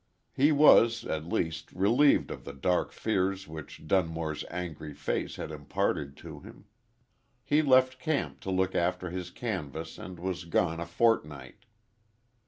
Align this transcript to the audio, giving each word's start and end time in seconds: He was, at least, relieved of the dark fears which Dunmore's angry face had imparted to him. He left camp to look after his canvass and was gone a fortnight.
He 0.33 0.51
was, 0.51 1.05
at 1.05 1.29
least, 1.29 1.71
relieved 1.73 2.31
of 2.31 2.43
the 2.43 2.53
dark 2.53 2.91
fears 2.91 3.47
which 3.47 3.85
Dunmore's 3.85 4.43
angry 4.49 4.95
face 4.95 5.35
had 5.35 5.51
imparted 5.51 6.17
to 6.25 6.39
him. 6.39 6.65
He 7.43 7.61
left 7.61 7.99
camp 7.99 8.39
to 8.39 8.49
look 8.49 8.73
after 8.73 9.11
his 9.11 9.29
canvass 9.29 9.99
and 9.99 10.19
was 10.19 10.45
gone 10.45 10.79
a 10.79 10.87
fortnight. 10.87 11.65